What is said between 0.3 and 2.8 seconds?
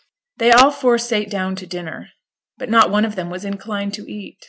They all four sate down to dinner, but